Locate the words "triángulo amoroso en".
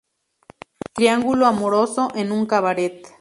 0.95-2.31